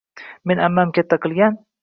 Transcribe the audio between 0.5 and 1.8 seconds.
Meni ammam katta qilgan